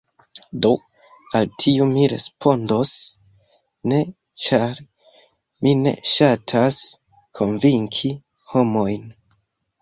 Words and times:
Do, 0.65 0.69
al 1.39 1.49
tiu 1.63 1.85
mi 1.89 2.05
respondos 2.13 2.93
‘ne’ 3.91 3.99
ĉar 4.45 4.81
mi 5.67 5.75
ne 5.83 5.95
ŝatas 6.15 6.81
konvinki 7.41 8.13
homojn 8.57 9.07